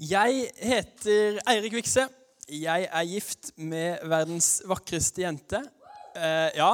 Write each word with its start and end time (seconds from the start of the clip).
Jeg 0.00 0.48
heter 0.56 1.36
Eirik 1.46 1.74
Vikse. 1.76 2.06
Jeg 2.48 2.88
er 2.88 3.04
gift 3.04 3.52
med 3.56 4.00
verdens 4.08 4.62
vakreste 4.66 5.22
jente. 5.22 5.60
Eh, 6.16 6.48
ja, 6.56 6.72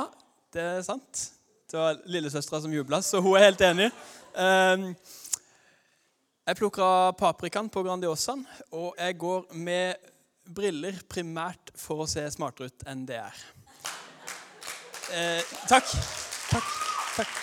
det 0.54 0.62
er 0.62 0.86
sant. 0.86 1.24
Det 1.68 1.76
var 1.76 1.98
lillesøstera 2.08 2.62
som 2.62 2.72
jubla, 2.72 3.02
så 3.02 3.20
hun 3.20 3.36
er 3.36 3.48
helt 3.50 3.64
enig. 3.66 3.90
Eh, 4.38 4.86
jeg 6.48 6.60
plukka 6.62 7.12
paprikaen 7.18 7.68
på 7.68 7.82
Grandiosaen, 7.84 8.46
og 8.72 8.94
jeg 8.96 9.18
går 9.18 9.44
med 9.52 10.08
briller 10.48 10.96
primært 11.10 11.74
for 11.76 12.06
å 12.06 12.08
se 12.08 12.24
smartere 12.32 12.70
ut 12.70 12.88
enn 12.88 13.04
det 13.08 13.20
er. 13.20 13.44
Eh, 15.12 15.54
takk. 15.68 15.92
Takk. 16.48 16.74
Takk. 17.18 17.38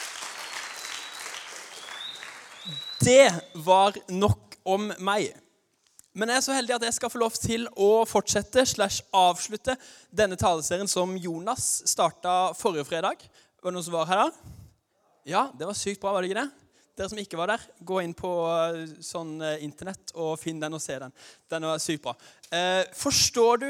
Det 3.05 3.25
var 3.67 3.97
nok 4.09 4.57
om 4.65 4.89
meg. 4.97 5.35
Men 6.15 6.31
jeg 6.31 6.39
er 6.39 6.43
så 6.45 6.53
heldig 6.55 6.77
at 6.77 6.83
jeg 6.87 6.95
skal 6.95 7.11
få 7.11 7.19
lov 7.19 7.33
til 7.35 7.65
å 7.75 7.89
fortsette 8.07 8.63
slash 8.71 9.03
avslutte 9.11 9.73
denne 10.15 10.37
taleserien 10.39 10.87
som 10.87 11.11
Jonas 11.19 11.81
starta 11.91 12.53
forrige 12.55 12.85
fredag. 12.87 13.25
Var 13.59 13.67
det 13.67 13.75
noen 13.75 13.83
som 13.83 13.97
var 13.97 14.07
her 14.07 14.21
da? 14.21 14.53
Ja, 15.27 15.41
det 15.51 15.67
var 15.67 15.75
sykt 15.75 15.99
bra, 15.99 16.13
var 16.15 16.23
det 16.23 16.29
ikke 16.29 16.45
det? 16.45 16.63
Dere 16.95 17.11
som 17.11 17.19
ikke 17.19 17.39
var 17.41 17.51
der, 17.51 17.65
gå 17.83 17.99
inn 17.99 18.13
på 18.15 18.31
eh, 18.47 18.95
sånn 19.03 19.33
eh, 19.43 19.57
internett 19.65 20.13
og 20.15 20.37
finn 20.39 20.61
den 20.63 20.77
og 20.77 20.79
se 20.79 20.95
den. 21.01 21.11
Den 21.51 21.67
var 21.67 21.83
sykt 21.83 22.05
bra. 22.05 22.15
Eh, 22.47 22.85
forstår 22.95 23.63
du 23.65 23.69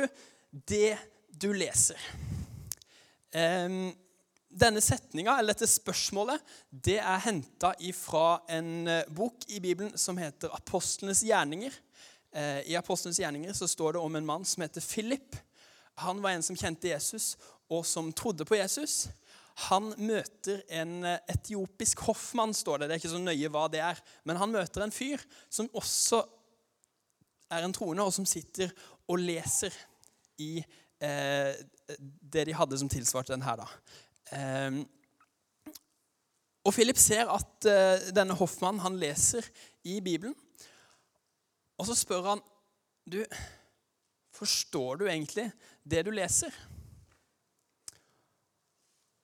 det 0.70 0.92
du 1.34 1.50
leser? 1.58 1.98
Eh, 3.34 3.80
denne 4.56 4.86
setninga, 4.86 5.40
eller 5.40 5.58
dette 5.58 5.72
spørsmålet, 5.72 6.46
det 6.70 7.00
er 7.02 7.26
henta 7.26 7.74
fra 7.98 8.28
en 8.54 8.70
eh, 8.88 9.10
bok 9.10 9.50
i 9.50 9.58
Bibelen 9.60 9.98
som 9.98 10.22
heter 10.22 10.54
'Apostlenes 10.54 11.26
gjerninger'. 11.26 11.82
Eh, 12.36 12.62
I 12.72 12.76
Apostlenes 12.76 13.20
gjerninger 13.20 13.54
så 13.56 13.68
står 13.68 13.96
det 13.96 14.04
om 14.04 14.16
en 14.16 14.28
mann 14.28 14.46
som 14.46 14.64
heter 14.66 14.84
Philip. 14.84 15.38
Han 16.04 16.22
var 16.22 16.36
en 16.36 16.44
som 16.44 16.58
kjente 16.60 16.90
Jesus, 16.92 17.36
og 17.72 17.86
som 17.88 18.12
trodde 18.14 18.46
på 18.46 18.58
Jesus. 18.60 19.08
Han 19.70 19.94
møter 19.98 20.66
en 20.76 20.98
eh, 21.08 21.22
etiopisk 21.32 22.04
hoffmann, 22.10 22.54
står 22.54 22.82
det. 22.82 22.90
Det 22.90 22.98
er 22.98 23.04
ikke 23.04 23.14
så 23.14 23.22
nøye 23.24 23.52
hva 23.54 23.68
det 23.72 23.84
er. 23.86 24.02
Men 24.28 24.42
han 24.42 24.52
møter 24.52 24.84
en 24.84 24.94
fyr 24.94 25.24
som 25.50 25.72
også 25.72 26.26
er 27.56 27.64
en 27.64 27.76
troende, 27.76 28.04
og 28.04 28.14
som 28.14 28.28
sitter 28.28 28.74
og 29.08 29.22
leser 29.22 29.74
i 30.44 30.58
eh, 30.60 31.56
det 32.36 32.48
de 32.50 32.58
hadde 32.58 32.82
som 32.82 32.92
tilsvarte 32.92 33.32
den 33.32 33.46
her. 33.46 33.64
da. 33.64 33.70
Eh, 34.36 34.84
og 36.66 36.74
Philip 36.74 36.98
ser 37.00 37.30
at 37.30 37.68
eh, 37.70 38.10
denne 38.16 38.36
hoffmannen 38.36 38.84
han 38.84 39.00
leser 39.00 39.46
i 39.86 40.02
Bibelen. 40.04 40.36
Og 41.78 41.90
så 41.90 41.98
spør 41.98 42.30
han 42.34 42.44
du, 43.06 43.22
Forstår 44.36 45.00
du 45.00 45.06
egentlig 45.08 45.48
det 45.88 46.02
du 46.06 46.12
leser? 46.12 46.52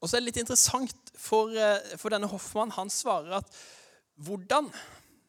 Og 0.02 0.10
så 0.10 0.18
er 0.18 0.24
det 0.24 0.32
litt 0.32 0.42
interessant, 0.42 1.12
for, 1.20 1.52
eh, 1.54 1.98
for 2.00 2.10
denne 2.10 2.30
Hoffmann 2.32 2.72
han 2.74 2.90
svarer 2.90 3.38
at 3.38 3.50
hvordan 4.22 4.72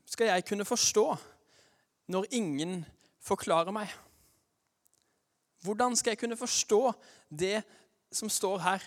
skal 0.09 0.31
jeg 0.31 0.47
kunne 0.49 0.65
forstå 0.65 1.05
når 2.15 2.31
ingen 2.39 2.79
forklarer 3.21 3.75
meg? 3.75 3.91
Hvordan 5.63 5.97
skal 5.97 6.15
jeg 6.15 6.23
kunne 6.23 6.39
forstå 6.41 6.81
det 7.29 7.63
som 8.13 8.31
står 8.33 8.63
her, 8.65 8.87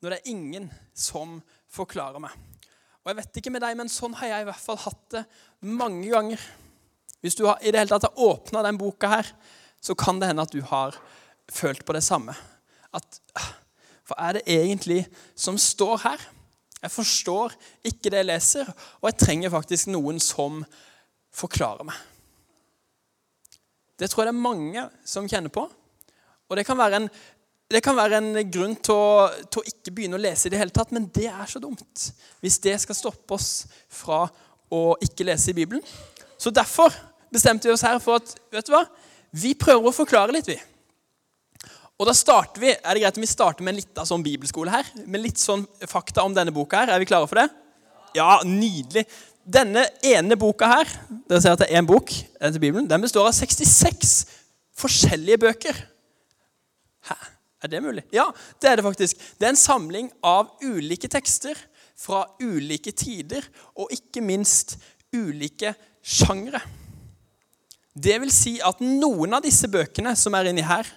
når 0.00 0.10
det 0.10 0.20
er 0.20 0.30
ingen 0.30 0.70
som 0.94 1.40
forklarer 1.68 2.22
meg? 2.22 2.36
Og 3.02 3.10
jeg 3.10 3.18
vet 3.20 3.40
ikke 3.40 3.52
med 3.54 3.62
deg, 3.62 3.76
men 3.78 3.90
Sånn 3.92 4.14
har 4.18 4.32
jeg 4.32 4.46
i 4.46 4.48
hvert 4.48 4.62
fall 4.62 4.78
hatt 4.82 5.04
det 5.14 5.24
mange 5.60 6.08
ganger. 6.10 6.42
Hvis 7.24 7.36
du 7.38 7.46
har, 7.46 7.60
i 7.62 7.72
det 7.72 7.80
hele 7.80 7.90
tatt 7.90 8.08
har 8.08 8.24
åpna 8.26 8.62
den 8.66 8.78
boka 8.80 9.10
her, 9.10 9.30
så 9.80 9.94
kan 9.98 10.20
det 10.20 10.30
hende 10.30 10.44
at 10.44 10.52
du 10.54 10.62
har 10.66 10.96
følt 11.52 11.84
på 11.86 11.94
det 11.96 12.04
samme. 12.04 12.34
At 12.94 13.20
ah, 13.38 13.54
Hva 14.06 14.16
er 14.28 14.36
det 14.36 14.42
egentlig 14.46 15.00
som 15.34 15.56
står 15.58 15.96
her? 16.04 16.20
Jeg 16.82 16.92
forstår 16.94 17.54
ikke 17.88 18.12
det 18.12 18.20
jeg 18.20 18.28
leser, 18.28 18.68
og 19.00 19.08
jeg 19.08 19.18
trenger 19.18 19.50
faktisk 19.50 19.88
noen 19.90 20.20
som 20.22 20.60
forklarer 21.34 21.88
meg. 21.88 21.96
Det 23.98 24.10
tror 24.12 24.22
jeg 24.22 24.30
det 24.30 24.36
er 24.36 24.44
mange 24.44 24.84
som 25.08 25.26
kjenner 25.28 25.50
på. 25.50 25.64
Og 26.46 26.58
det 26.58 26.66
kan 26.68 26.78
være 26.78 27.00
en, 27.00 27.08
kan 27.82 27.98
være 27.98 28.20
en 28.20 28.30
grunn 28.52 28.76
til 28.78 28.94
å, 28.94 29.26
til 29.50 29.62
å, 29.62 29.66
ikke 29.72 29.94
begynne 29.96 30.18
å 30.18 30.22
lese 30.22 30.46
i 30.46 30.52
det 30.54 30.60
hele 30.60 30.74
tatt, 30.74 30.92
men 30.94 31.08
det 31.16 31.26
er 31.32 31.50
så 31.50 31.62
dumt 31.62 32.06
hvis 32.44 32.60
det 32.62 32.76
skal 32.84 32.98
stoppe 32.98 33.34
oss 33.34 33.66
fra 33.90 34.22
å 34.70 34.82
ikke 35.02 35.26
lese 35.26 35.50
i 35.50 35.56
Bibelen. 35.56 35.82
Så 36.38 36.52
derfor 36.54 36.94
bestemte 37.32 37.68
vi 37.68 37.74
oss 37.74 37.84
her 37.86 37.98
for 38.02 38.20
at 38.20 38.34
vet 38.54 38.68
du 38.68 38.74
hva? 38.74 38.86
vi 39.36 39.52
prøver 39.58 39.90
å 39.90 39.94
forklare 39.94 40.34
litt. 40.34 40.48
vi. 40.48 40.56
Og 41.96 42.08
da 42.08 42.14
starter 42.16 42.60
vi, 42.60 42.70
Er 42.72 42.94
det 42.94 43.02
greit 43.02 43.18
om 43.18 43.24
vi 43.24 43.30
starter 43.30 43.64
med 43.64 43.74
en 43.74 43.80
liten 43.80 44.08
sånn 44.08 44.24
bibelskole 44.24 44.72
her? 44.72 44.88
Med 45.06 45.22
litt 45.22 45.40
sånn 45.40 45.66
fakta 45.88 46.24
om 46.24 46.34
denne 46.34 46.52
boka 46.52 46.82
her. 46.82 46.94
Er 46.94 47.00
vi 47.00 47.08
klare 47.08 47.28
for 47.28 47.40
det? 47.40 47.48
Ja, 48.16 48.40
nydelig. 48.44 49.06
Denne 49.46 49.86
ene 50.04 50.36
boka 50.36 50.66
her 50.66 50.90
dere 51.28 51.40
ser 51.40 51.54
at 51.54 51.62
det 51.62 51.70
er 51.70 51.78
en 51.78 51.88
bok 51.88 52.10
til 52.10 52.58
Bibelen, 52.58 52.88
den 52.88 53.04
består 53.04 53.28
av 53.28 53.36
66 53.36 54.26
forskjellige 54.76 55.38
bøker. 55.44 55.78
Hæ? 57.06 57.16
Er 57.62 57.70
det 57.72 57.82
mulig? 57.82 58.02
Ja, 58.12 58.26
det 58.60 58.68
er 58.68 58.76
det 58.76 58.84
faktisk. 58.84 59.22
Det 59.38 59.46
er 59.46 59.54
en 59.54 59.60
samling 59.60 60.10
av 60.26 60.50
ulike 60.62 61.08
tekster 61.08 61.56
fra 61.96 62.26
ulike 62.42 62.92
tider, 62.92 63.46
og 63.78 63.94
ikke 63.94 64.20
minst 64.20 64.76
ulike 65.14 65.72
sjangre. 66.04 66.60
Det 67.96 68.18
vil 68.20 68.32
si 68.32 68.58
at 68.60 68.82
noen 68.84 69.38
av 69.38 69.44
disse 69.44 69.68
bøkene 69.72 70.12
som 70.20 70.34
er 70.36 70.50
inni 70.50 70.64
her, 70.66 70.88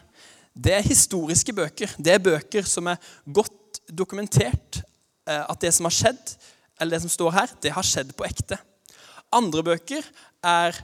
det 0.51 0.73
er 0.75 0.83
historiske 0.83 1.53
bøker. 1.55 1.93
Det 1.95 2.11
er 2.11 2.23
bøker 2.23 2.65
som 2.67 2.89
er 2.91 2.99
godt 3.23 3.79
dokumentert 3.87 4.81
eh, 5.29 5.43
at 5.45 5.61
det 5.63 5.71
som 5.75 5.87
har 5.87 5.95
skjedd, 5.95 6.33
eller 6.79 6.97
det 6.97 7.03
som 7.05 7.13
står 7.13 7.35
her, 7.37 7.53
det 7.63 7.71
har 7.75 7.87
skjedd 7.87 8.11
på 8.17 8.27
ekte. 8.27 8.59
Andre 9.35 9.63
bøker 9.63 10.03
er 10.43 10.75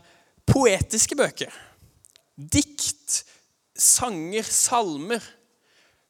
poetiske 0.47 1.17
bøker. 1.19 1.51
Dikt, 2.35 3.25
sanger, 3.75 4.47
salmer. 4.47 5.23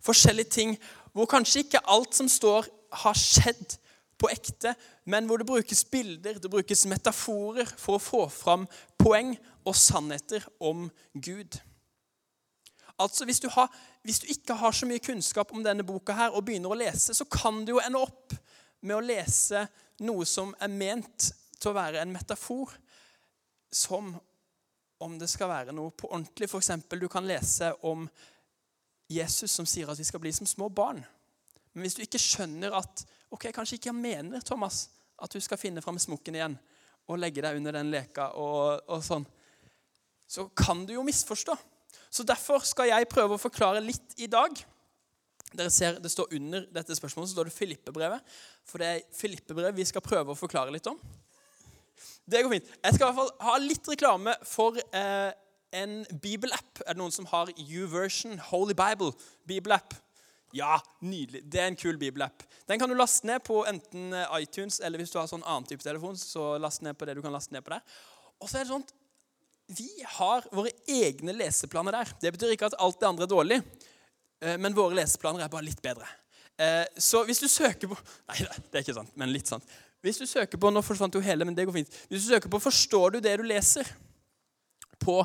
Forskjellige 0.06 0.54
ting 0.54 0.76
hvor 1.16 1.30
kanskje 1.32 1.64
ikke 1.64 1.82
alt 1.90 2.14
som 2.14 2.30
står, 2.30 2.68
har 2.96 3.18
skjedd 3.18 3.78
på 4.20 4.30
ekte, 4.32 4.76
men 5.10 5.26
hvor 5.28 5.40
det 5.40 5.48
brukes 5.48 5.84
bilder, 5.92 6.38
det 6.40 6.52
brukes 6.52 6.86
metaforer 6.88 7.68
for 7.80 7.98
å 7.98 8.04
få 8.04 8.22
fram 8.32 8.64
poeng 9.06 9.36
og 9.66 9.78
sannheter 9.78 10.46
om 10.60 10.88
Gud. 11.14 11.60
Altså, 12.98 13.26
hvis 13.26 13.40
du, 13.44 13.50
har, 13.52 13.72
hvis 14.04 14.20
du, 14.20 14.28
ikke 14.32 14.56
har 14.58 14.72
så 14.72 14.88
mye 14.88 15.04
kunnskap 15.04 15.52
om 15.54 15.64
denne 15.64 15.84
boka 15.86 16.16
her, 16.16 16.32
og 16.34 16.46
begynner 16.48 16.72
å 16.72 16.80
lese, 16.80 17.14
så 17.14 17.28
kan 17.28 17.66
du 17.66 17.76
jo 17.76 17.82
ende 17.84 18.02
opp 18.02 18.34
med 18.86 18.96
å 18.96 19.04
lese 19.04 19.66
noe 20.06 20.26
som 20.30 20.54
er 20.64 20.72
ment 20.72 21.32
til 21.60 21.72
å 21.72 21.76
være 21.76 22.02
en 22.02 22.14
metafor, 22.16 22.72
som 23.72 24.14
om 25.04 25.18
det 25.20 25.28
skal 25.28 25.52
være 25.52 25.76
noe 25.76 25.92
på 25.92 26.08
ordentlig. 26.08 26.48
F.eks. 26.48 26.72
du 26.88 27.10
kan 27.12 27.28
lese 27.28 27.74
om 27.86 28.08
Jesus 29.12 29.52
som 29.52 29.68
sier 29.68 29.92
at 29.92 30.00
vi 30.00 30.08
skal 30.08 30.24
bli 30.24 30.32
som 30.34 30.48
små 30.48 30.70
barn. 30.72 31.04
Men 31.74 31.84
hvis 31.84 31.98
du 31.98 32.06
ikke 32.06 32.22
skjønner 32.22 32.78
at 32.80 33.04
ok, 33.36 33.50
kanskje 33.52 33.78
ikke 33.78 33.92
jeg 33.92 34.00
mener 34.00 34.46
Thomas, 34.46 34.88
at 35.20 35.36
du 35.36 35.44
skal 35.44 35.60
finne 35.60 35.84
fram 35.84 36.00
smokken 36.00 36.40
igjen 36.40 36.56
og 37.06 37.20
legge 37.22 37.44
deg 37.44 37.60
under 37.60 37.76
den 37.78 37.92
leka, 37.94 38.32
og, 38.42 38.86
og 38.90 39.04
sånn, 39.06 39.26
så 40.28 40.48
kan 40.58 40.86
du 40.88 40.96
jo 40.96 41.06
misforstå. 41.06 41.56
Så 42.10 42.24
Derfor 42.26 42.64
skal 42.66 42.90
jeg 42.90 43.10
prøve 43.12 43.36
å 43.36 43.42
forklare 43.42 43.84
litt 43.84 44.16
i 44.24 44.30
dag. 44.32 44.56
Dere 45.56 45.72
ser 45.72 46.00
Det 46.02 46.12
står 46.12 46.34
under 46.38 46.66
dette 46.74 46.96
spørsmålet 46.98 47.30
så 47.30 47.38
står 47.38 47.50
det 47.50 47.56
Filippebrevet. 47.56 48.36
For 48.68 48.82
det 48.82 48.88
er 48.88 49.04
Filippebrevet 49.16 49.78
vi 49.78 49.88
skal 49.88 50.04
prøve 50.04 50.34
å 50.34 50.40
forklare 50.40 50.74
litt 50.74 50.88
om. 50.90 51.00
Det 52.26 52.42
går 52.42 52.56
fint. 52.56 52.70
Jeg 52.82 52.96
skal 52.96 53.04
i 53.04 53.08
hvert 53.10 53.20
fall 53.20 53.50
ha 53.50 53.58
litt 53.62 53.90
reklame 53.92 54.34
for 54.48 54.80
eh, 54.82 55.32
en 55.76 56.00
bibelapp. 56.24 56.82
Er 56.86 56.96
det 56.96 57.02
noen 57.02 57.14
som 57.14 57.28
har 57.30 57.52
U-version, 57.54 58.40
Holy 58.50 58.74
Bible, 58.78 59.12
bibelapp? 59.48 59.94
Ja, 60.56 60.78
nydelig. 61.04 61.42
Det 61.52 61.60
er 61.60 61.68
en 61.68 61.76
kul 61.76 61.98
bibelapp. 62.00 62.44
Den 62.70 62.80
kan 62.80 62.90
du 62.90 62.96
laste 62.96 63.28
ned 63.28 63.44
på 63.44 63.60
enten 63.68 64.14
eh, 64.16 64.36
iTunes 64.40 64.80
eller 64.80 65.02
hvis 65.02 65.12
du 65.12 65.18
har 65.20 65.28
sånn 65.28 65.44
annen 65.44 65.66
type 65.68 65.84
telefon. 65.84 66.16
så 66.16 66.54
last 66.62 66.86
ned 66.86 66.96
på 66.96 67.08
det 67.08 67.18
du 67.18 67.24
kan 67.26 67.34
laste 67.36 67.52
ned 67.52 67.66
på 67.66 67.74
der. 67.74 67.82
Og 68.40 68.48
så 68.48 68.60
er 68.60 68.64
det 68.64 68.72
sånn 68.72 68.86
Vi 69.76 69.90
har 70.16 70.46
våre 70.56 70.72
egne 70.88 71.36
leseplaner 71.36 71.98
der. 71.98 72.14
Det 72.22 72.32
betyr 72.36 72.54
ikke 72.56 72.70
at 72.70 72.78
alt 72.80 73.02
det 73.02 73.10
andre 73.10 73.28
er 73.28 73.32
dårlig, 73.34 73.58
eh, 74.40 74.56
men 74.62 74.78
våre 74.78 74.96
leseplaner 75.02 75.44
er 75.44 75.52
bare 75.52 75.68
litt 75.68 75.82
bedre. 75.84 76.08
Eh, 76.56 76.86
så 77.04 77.26
hvis 77.28 77.44
du 77.44 77.50
søker 77.52 77.92
på 77.92 78.00
Nei, 78.30 78.40
det 78.46 78.80
er 78.80 78.86
ikke 78.86 78.98
sant, 79.02 79.12
men 79.20 79.34
litt 79.36 79.52
sant. 79.52 79.76
Hvis 80.06 80.22
du 80.22 80.28
søker 80.30 80.62
på 80.62 80.72
Nå 80.72 80.86
forsvant 80.86 81.18
jo 81.18 81.24
hele, 81.26 81.44
men 81.44 81.58
det 81.58 81.68
går 81.68 81.82
fint. 81.82 82.00
Hvis 82.08 82.24
du 82.24 82.32
søker 82.32 82.54
på 82.54 82.64
'Forstår 82.64 83.18
du 83.18 83.20
det 83.20 83.36
du 83.42 83.44
leser?' 83.44 83.92
på 85.06 85.20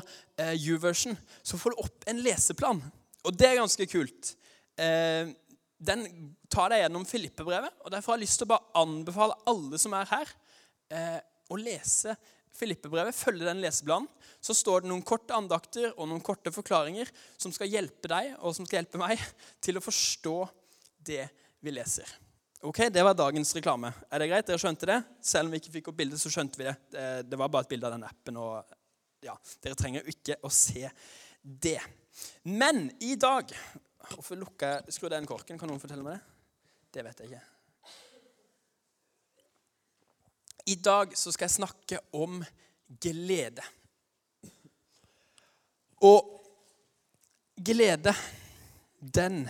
U-version, 0.67 1.15
så 1.41 1.57
får 1.57 1.71
du 1.71 1.79
opp 1.79 2.03
en 2.11 2.19
leseplan. 2.21 2.81
Og 3.23 3.33
det 3.33 3.47
er 3.47 3.55
ganske 3.61 3.85
kult 3.87 4.35
eh, 4.79 5.31
den 5.81 6.05
tar 6.51 6.71
deg 6.71 6.83
gjennom 6.83 7.07
Filippe-brevet. 7.09 7.81
og 7.81 7.91
Derfor 7.93 8.13
har 8.13 8.19
jeg 8.19 8.27
lyst 8.27 8.41
til 8.41 8.47
å 8.47 8.53
bare 8.53 8.83
anbefale 8.83 9.37
alle 9.49 9.79
som 9.81 9.95
er 9.97 10.09
her, 10.11 10.33
eh, 10.93 11.19
å 11.51 11.57
lese 11.59 12.15
Filippebrevet, 12.55 13.15
følge 13.15 13.47
den 13.47 13.61
leseplanen, 13.63 14.09
så 14.43 14.53
står 14.53 14.83
det 14.83 14.91
noen 14.91 15.05
korte 15.07 15.33
andakter 15.33 15.93
og 15.95 16.09
noen 16.09 16.21
korte 16.21 16.51
forklaringer 16.51 17.09
som 17.39 17.53
skal 17.55 17.69
hjelpe 17.71 18.09
deg 18.11 18.33
og 18.41 18.55
som 18.57 18.67
skal 18.67 18.81
hjelpe 18.81 18.99
meg 19.01 19.21
til 19.63 19.79
å 19.79 19.83
forstå 19.83 20.35
det 21.07 21.23
vi 21.63 21.73
leser. 21.73 22.09
Ok, 22.61 22.83
Det 22.93 23.01
var 23.01 23.17
dagens 23.17 23.55
reklame. 23.55 23.89
Er 24.11 24.21
det 24.21 24.27
greit? 24.29 24.45
Dere 24.45 24.61
skjønte 24.61 24.85
det? 24.85 24.99
Selv 25.25 25.47
om 25.47 25.55
vi 25.55 25.61
ikke 25.63 25.73
fikk 25.79 25.87
opp 25.89 25.97
bildet, 25.97 26.21
så 26.21 26.29
skjønte 26.29 26.59
vi 26.59 26.67
det. 26.67 26.75
Det 27.25 27.39
var 27.39 27.49
bare 27.49 27.65
et 27.65 27.71
bilde 27.71 27.87
av 27.89 27.95
den 27.95 28.05
appen. 28.05 28.37
og 28.37 28.75
ja, 29.25 29.33
Dere 29.63 29.79
trenger 29.79 30.03
jo 30.03 30.13
ikke 30.13 30.37
å 30.45 30.51
se 30.53 30.85
det. 31.41 31.79
Men 32.45 32.91
i 33.01 33.15
dag 33.17 33.49
Hvorfor 34.09 34.35
jeg 34.61 34.93
Skru 34.95 35.09
den 35.09 35.25
korken. 35.29 35.59
Kan 35.59 35.69
noen 35.69 35.81
fortelle 35.81 36.03
meg 36.05 36.17
det? 36.17 36.23
Det 36.91 37.03
vet 37.05 37.19
jeg 37.19 37.27
ikke. 37.31 37.43
I 40.71 40.75
dag 40.75 41.17
så 41.17 41.31
skal 41.31 41.45
jeg 41.47 41.57
snakke 41.57 41.99
om 42.13 42.43
glede. 43.01 43.63
Og 46.01 46.41
glede, 47.55 48.13
den 49.01 49.49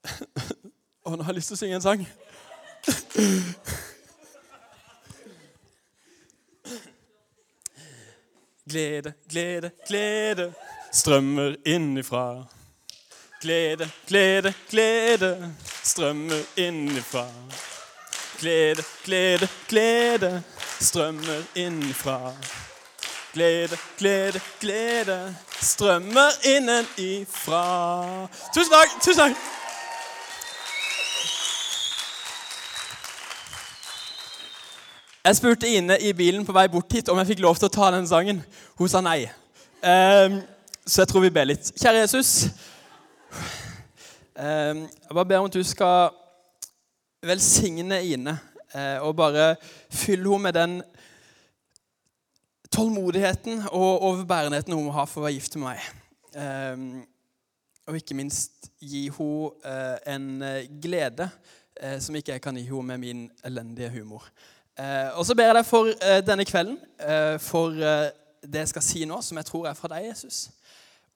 Å, 1.00 1.16
nå 1.16 1.24
har 1.24 1.32
jeg 1.32 1.38
lyst 1.40 1.48
til 1.50 1.56
å 1.56 1.60
synge 1.60 1.76
en 1.78 1.84
sang. 1.84 2.02
Glede, 8.70 9.10
glede, 9.26 9.72
glede 9.88 10.52
strømmer 10.92 11.56
innifra. 11.66 12.46
Glede, 13.42 13.90
glede, 14.06 14.54
glede 14.70 15.54
strømmer 15.82 16.42
innifra. 16.56 17.26
Glede, 18.40 18.82
glede, 19.04 19.48
glede 19.68 20.42
strømmer 20.80 21.42
innenfra. 21.54 22.32
Glede, 23.32 23.76
glede, 23.98 24.40
glede 24.60 25.36
strømmer 25.60 26.28
innenifra. 26.44 28.28
Tusen 28.54 28.72
takk! 28.72 29.02
Tusen 29.04 29.20
takk! 29.22 29.36
Jeg 35.24 35.36
spurte 35.36 35.68
Ine 35.68 35.96
i 36.00 36.12
bilen 36.12 36.44
på 36.44 36.52
vei 36.52 36.66
bort 36.68 36.92
hit 36.92 37.08
om 37.08 37.18
jeg 37.22 37.32
fikk 37.32 37.40
lov 37.46 37.56
til 37.56 37.70
å 37.70 37.72
ta 37.72 37.88
den 37.96 38.08
sangen. 38.08 38.44
Hun 38.76 38.88
sa 38.88 39.00
nei. 39.00 39.30
Um, 39.80 40.42
så 40.84 41.06
jeg 41.06 41.08
tror 41.08 41.24
vi 41.24 41.32
ber 41.32 41.48
litt. 41.48 41.72
Kjære 41.80 42.04
Jesus. 42.04 42.34
Um, 43.30 44.86
jeg 45.06 45.14
bare 45.14 45.26
ber 45.26 45.38
om 45.38 45.50
at 45.50 45.54
du 45.54 45.62
skal 45.66 46.10
velsigne 47.22 48.04
Ine 48.04 48.38
eh, 48.74 48.98
og 49.02 49.16
bare 49.16 49.56
fylle 49.90 50.30
henne 50.30 50.42
med 50.42 50.52
den 50.52 50.82
tålmodigheten 52.72 53.62
og 53.68 54.02
overbærenheten 54.02 54.72
hun 54.72 54.84
må 54.84 54.94
ha 54.94 55.04
for 55.04 55.20
å 55.20 55.26
være 55.26 55.36
gift 55.36 55.56
med 55.58 55.66
meg. 55.66 55.88
Eh, 56.32 56.84
og 57.90 57.98
ikke 57.98 58.14
minst 58.14 58.70
gi 58.80 59.08
henne 59.10 59.66
eh, 59.66 60.14
en 60.14 60.80
glede 60.82 61.30
som 62.00 62.16
ikke 62.16 62.34
jeg 62.34 62.42
kan 62.44 62.56
gi 62.56 62.66
henne 62.68 62.86
med 62.92 62.98
min 63.00 63.20
elendige 63.44 63.88
humor. 63.90 64.26
og 65.16 65.26
så 65.26 65.34
ber 65.34 65.44
jeg 65.44 65.54
deg 65.54 65.66
for 65.66 65.88
denne 66.26 66.44
kvelden, 66.44 66.76
for 67.40 67.72
det 67.72 68.60
jeg 68.60 68.68
skal 68.68 68.82
si 68.82 69.04
nå, 69.08 69.20
som 69.24 69.36
jeg 69.40 69.46
tror 69.48 69.68
er 69.68 69.78
fra 69.78 69.88
deg, 69.88 70.10
Jesus, 70.10 70.50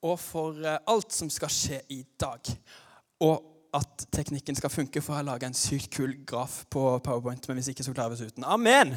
og 0.04 0.18
for 0.20 0.60
alt 0.64 1.14
som 1.16 1.30
skal 1.32 1.52
skje 1.52 1.80
i 1.94 2.02
dag. 2.20 2.52
Og 3.24 3.50
at 3.74 4.04
teknikken 4.14 4.54
skal 4.54 4.70
funke, 4.70 5.02
for 5.02 5.14
jeg 5.14 5.22
har 5.22 5.26
laga 5.26 5.48
en 5.48 5.56
sykt 5.56 5.90
kul 5.96 6.12
graf 6.26 6.60
på 6.70 6.82
Powerpoint. 7.02 7.48
Men 7.48 7.58
hvis 7.58 7.72
ikke, 7.72 7.86
så 7.86 7.94
klarer 7.94 8.12
vi 8.12 8.18
oss 8.20 8.34
uten. 8.34 8.46
Amen! 8.46 8.94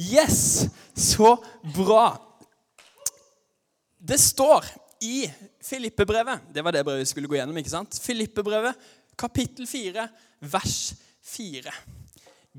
Yes! 0.00 0.66
Så 0.96 1.36
bra. 1.76 2.16
Det 3.96 4.18
står 4.20 4.66
i 5.02 5.26
Filippebrevet 5.62 6.46
Det 6.54 6.62
var 6.64 6.72
det 6.72 6.84
brevet 6.86 7.02
vi 7.02 7.10
skulle 7.10 7.28
gå 7.28 7.36
gjennom. 7.36 7.56
ikke 7.58 7.72
sant? 7.72 7.98
Filippebrevet, 8.02 8.74
kapittel 9.18 9.66
4, 9.68 10.08
vers 10.40 10.78
4. 11.26 11.74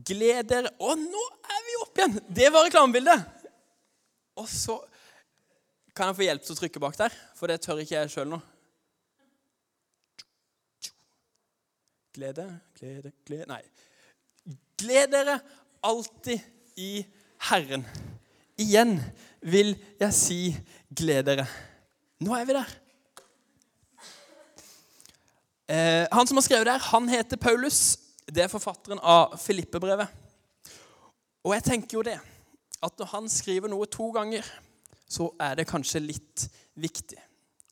Gled 0.08 0.50
dere 0.50 0.72
Å, 0.78 0.94
nå 1.00 1.24
er 1.50 1.64
vi 1.66 1.80
oppe 1.82 2.04
igjen! 2.04 2.20
Det 2.30 2.52
var 2.54 2.68
reklamebildet. 2.68 3.26
Og 4.38 4.48
så 4.52 4.78
Kan 5.98 6.12
jeg 6.12 6.18
få 6.20 6.28
hjelp 6.28 6.44
til 6.46 6.54
å 6.54 6.60
trykke 6.60 6.82
bak 6.84 6.98
der? 7.00 7.14
For 7.34 7.50
det 7.50 7.58
tør 7.64 7.80
ikke 7.82 7.96
jeg 7.96 8.10
sjøl 8.14 8.28
nå. 8.30 8.38
Glede, 12.14 12.46
glede, 12.78 13.12
glede 13.26 13.48
Nei. 13.50 13.64
Gled 14.78 15.10
dere 15.10 15.40
alltid 15.86 16.44
i 16.78 16.92
Herren. 17.50 17.86
Igjen 18.62 19.00
vil 19.42 19.74
jeg 19.98 20.14
si 20.14 20.38
gled 20.94 21.26
dere. 21.32 21.48
Nå 22.22 22.38
er 22.38 22.46
vi 22.46 22.58
der. 22.60 22.78
Eh, 25.68 26.06
han 26.14 26.30
som 26.30 26.38
har 26.38 26.46
skrevet 26.46 26.70
der, 26.70 26.88
han 26.92 27.10
heter 27.10 27.42
Paulus. 27.42 27.98
Det 28.30 28.46
er 28.46 28.54
forfatteren 28.54 29.02
av 29.02 29.34
Filippebrevet. 29.42 30.14
Og 31.42 31.58
jeg 31.58 31.66
tenker 31.72 31.98
jo 31.98 32.06
det, 32.06 32.20
at 32.86 33.02
når 33.02 33.14
han 33.16 33.34
skriver 33.34 33.74
noe 33.74 33.90
to 33.90 34.12
ganger, 34.14 34.46
så 35.08 35.30
er 35.40 35.56
det 35.58 35.68
kanskje 35.70 36.04
litt 36.04 36.48
viktig. 36.76 37.20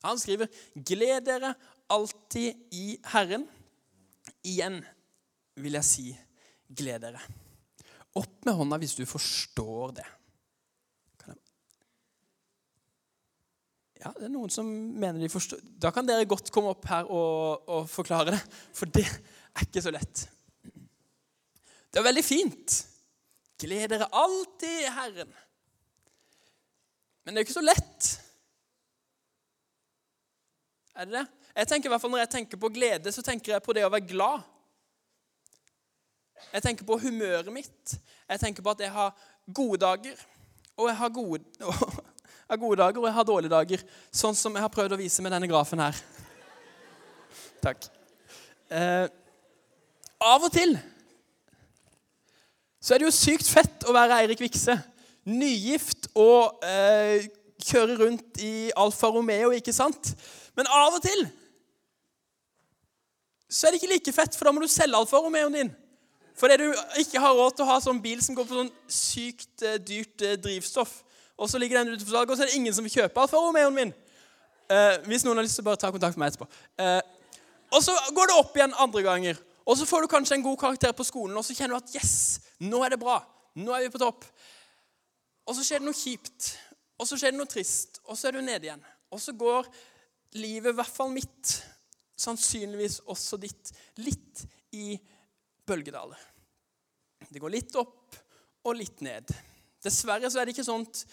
Han 0.06 0.18
skriver 0.18 0.48
'Gled 0.74 1.26
dere 1.26 1.54
alltid 1.90 2.54
i 2.72 2.98
Herren'. 3.12 3.46
Igjen 4.46 4.80
vil 5.56 5.78
jeg 5.78 5.84
si 5.84 6.06
gled 6.76 7.02
dere. 7.02 7.20
Opp 8.16 8.46
med 8.46 8.56
hånda 8.58 8.78
hvis 8.80 8.96
du 8.98 9.04
forstår 9.08 9.98
det. 10.00 10.06
Ja, 13.96 14.12
det 14.12 14.26
er 14.28 14.30
noen 14.30 14.52
som 14.52 14.68
mener 14.68 15.18
de 15.18 15.28
forstår 15.32 15.62
Da 15.82 15.90
kan 15.90 16.06
dere 16.06 16.28
godt 16.28 16.50
komme 16.54 16.74
opp 16.74 16.84
her 16.86 17.08
og, 17.08 17.64
og 17.66 17.88
forklare 17.90 18.34
det, 18.34 18.42
for 18.76 18.92
det 18.92 19.06
er 19.06 19.64
ikke 19.64 19.82
så 19.82 19.92
lett. 19.94 20.26
Det 21.90 22.02
er 22.02 22.06
veldig 22.06 22.24
fint. 22.26 22.76
Gled 23.58 23.88
dere 23.88 24.10
alltid 24.12 24.82
i 24.84 24.92
Herren. 24.92 25.32
Men 27.26 27.34
det 27.34 27.40
er 27.40 27.42
jo 27.42 27.48
ikke 27.48 27.58
så 27.58 27.66
lett. 27.66 28.10
Er 30.94 31.08
det 31.08 31.18
det? 31.18 31.24
Jeg 31.56 31.68
tenker 31.68 31.88
i 31.88 31.92
hvert 31.92 32.02
fall 32.04 32.12
Når 32.12 32.22
jeg 32.22 32.30
tenker 32.36 32.60
på 32.60 32.70
glede, 32.70 33.12
så 33.12 33.24
tenker 33.26 33.52
jeg 33.56 33.64
på 33.64 33.74
det 33.74 33.82
å 33.82 33.90
være 33.90 34.06
glad. 34.06 34.44
Jeg 36.52 36.62
tenker 36.62 36.86
på 36.86 37.00
humøret 37.02 37.50
mitt. 37.52 37.96
Jeg 38.30 38.40
tenker 38.40 38.62
på 38.62 38.76
at 38.76 38.86
jeg 38.86 38.94
har 38.94 39.10
gode 39.50 39.82
dager. 39.82 40.22
Og 40.76 40.88
jeg 40.88 40.96
har 41.02 41.12
gode, 41.18 41.42
har 42.50 42.62
gode 42.62 42.78
dager, 42.78 43.00
og 43.00 43.08
jeg 43.10 43.18
har 43.18 43.28
dårlige 43.34 43.54
dager. 43.56 43.84
Sånn 44.14 44.38
som 44.38 44.54
jeg 44.54 44.62
har 44.62 44.72
prøvd 44.72 44.94
å 44.94 45.00
vise 45.00 45.24
med 45.24 45.34
denne 45.34 45.50
grafen 45.50 45.82
her. 45.82 45.98
Takk. 47.64 47.88
Eh, 48.70 49.06
av 50.22 50.46
og 50.46 50.52
til 50.54 50.78
så 52.86 52.94
er 52.94 53.02
det 53.02 53.08
jo 53.08 53.14
sykt 53.14 53.48
fett 53.50 53.82
å 53.88 53.94
være 53.94 54.20
Eirik 54.22 54.44
Vikse. 54.44 54.76
Nygift 55.26 56.10
og 56.14 56.62
eh, 56.66 57.26
kjører 57.66 57.98
rundt 58.04 58.38
i 58.44 58.70
Alfa 58.78 59.10
Romeo, 59.10 59.50
ikke 59.56 59.74
sant? 59.74 60.12
Men 60.56 60.70
av 60.70 60.96
og 60.98 61.02
til 61.04 61.26
så 63.46 63.66
er 63.66 63.74
det 63.74 63.80
ikke 63.80 63.92
like 63.92 64.12
fett, 64.12 64.36
for 64.36 64.48
da 64.48 64.52
må 64.54 64.62
du 64.62 64.70
selge 64.70 64.98
Alfa 64.98 65.20
Romeoen 65.22 65.54
din. 65.54 65.68
Fordi 66.36 66.56
du 66.60 66.66
ikke 67.00 67.20
har 67.22 67.34
råd 67.36 67.54
til 67.56 67.64
å 67.64 67.68
ha 67.70 67.76
sånn 67.80 68.00
bil 68.02 68.18
som 68.24 68.36
går 68.36 68.48
på 68.48 68.58
sånn 68.58 68.72
sykt 68.90 69.62
eh, 69.64 69.78
dyrt 69.80 70.24
eh, 70.26 70.34
drivstoff. 70.42 70.98
Og 71.38 71.48
så 71.48 71.60
ligger 71.60 71.78
den 71.78 71.94
ute 71.94 72.02
for 72.02 72.16
salg, 72.16 72.30
og 72.32 72.36
så 72.36 72.44
er 72.44 72.50
det 72.50 72.58
ingen 72.58 72.74
som 72.74 72.84
vil 72.84 72.96
kjøpe 72.98 73.22
Alfa 73.22 73.38
Romeoen 73.40 73.76
min. 73.76 73.94
Uh, 74.66 74.96
hvis 75.06 75.22
noen 75.22 75.38
har 75.38 75.44
lyst 75.46 75.60
til 75.60 75.62
å 75.62 75.68
bare 75.68 75.78
ta 75.78 75.92
kontakt 75.94 76.16
med 76.18 76.24
meg 76.24 76.32
etterpå. 76.32 76.48
og 77.70 77.82
så 77.86 77.92
går 78.16 78.30
det 78.32 78.38
opp 78.40 78.56
igjen 78.58 78.72
andre 78.82 79.02
ganger. 79.06 79.38
Og 79.62 79.78
så 79.78 79.86
får 79.86 80.02
du 80.02 80.10
kanskje 80.10 80.40
en 80.40 80.42
god 80.42 80.58
karakter 80.58 80.94
på 80.96 81.06
skolen, 81.06 81.36
og 81.38 81.44
så 81.46 81.54
kjenner 81.54 81.76
du 81.76 81.84
at 81.84 81.94
yes, 81.94 82.16
nå 82.58 82.80
er 82.82 82.96
det 82.96 82.98
bra. 82.98 83.20
Nå 83.54 83.76
er 83.76 83.84
vi 83.84 83.92
på 83.94 84.02
topp. 84.02 84.26
Og 85.46 85.56
så 85.56 85.64
skjer 85.64 85.82
det 85.82 85.88
noe 85.88 85.96
kjipt. 85.96 86.52
Og 86.98 87.08
så 87.08 87.18
skjer 87.18 87.34
det 87.34 87.40
noe 87.40 87.50
trist. 87.50 88.00
Og 88.06 88.18
så 88.18 88.28
er 88.28 88.36
du 88.36 88.44
nede 88.44 88.68
igjen. 88.68 88.84
Og 89.12 89.22
så 89.22 89.34
går 89.36 89.68
livet, 90.36 90.72
i 90.72 90.76
hvert 90.76 90.96
fall 90.98 91.12
mitt, 91.14 91.52
sannsynligvis 92.18 93.02
også 93.12 93.38
ditt, 93.40 93.70
litt 94.02 94.42
i 94.76 94.96
bølgedaler. 95.66 96.18
Det 97.28 97.42
går 97.42 97.52
litt 97.52 97.76
opp 97.78 98.16
og 98.66 98.78
litt 98.78 99.02
ned. 99.04 99.30
Dessverre 99.82 100.30
så 100.30 100.40
er 100.40 100.48
det 100.48 100.56
ikke 100.56 100.66
at 100.74 101.04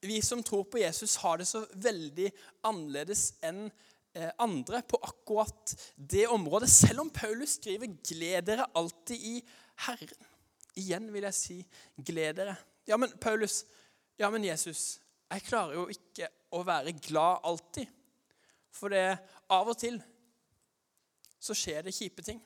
vi 0.00 0.20
som 0.24 0.42
tror 0.44 0.64
på 0.64 0.80
Jesus, 0.80 1.18
har 1.20 1.40
det 1.40 1.46
så 1.48 1.62
veldig 1.76 2.30
annerledes 2.68 3.34
enn 3.44 3.66
eh, 4.16 4.30
andre 4.40 4.80
på 4.88 5.00
akkurat 5.04 5.74
det 5.96 6.26
området. 6.32 6.70
Selv 6.72 7.04
om 7.04 7.12
Paulus 7.12 7.58
skriver 7.58 7.92
'gled 8.00 8.48
dere 8.48 8.68
alltid 8.74 9.16
i 9.16 9.34
Herren'. 9.86 10.28
Igjen 10.80 11.12
vil 11.12 11.28
jeg 11.28 11.34
si 11.36 11.58
'gled 11.98 12.40
dere'. 12.40 12.56
Ja, 12.90 12.96
men 12.98 13.12
Paulus, 13.22 13.62
ja, 14.18 14.26
men 14.34 14.42
Jesus, 14.42 14.98
jeg 15.30 15.44
klarer 15.46 15.76
jo 15.78 15.84
ikke 15.92 16.26
å 16.58 16.64
være 16.66 16.96
glad 16.98 17.44
alltid. 17.46 17.86
For 18.74 18.90
det 18.90 19.04
av 19.54 19.70
og 19.70 19.78
til 19.78 20.00
så 21.40 21.54
skjer 21.54 21.86
det 21.86 21.94
kjipe 21.94 22.24
ting. 22.26 22.40